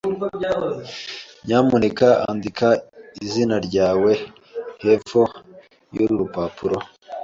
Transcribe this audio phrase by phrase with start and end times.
[1.45, 2.67] Nyamuneka andika
[3.25, 4.11] izina ryawe
[4.83, 5.21] hepfo
[5.95, 6.77] yuru rupapuro.